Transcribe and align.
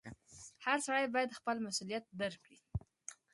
•هر 0.65 0.77
سړی 0.85 1.05
باید 1.15 1.37
خپل 1.39 1.55
مسؤلیت 1.67 2.03
درک 2.19 2.39
کړي. 2.45 2.57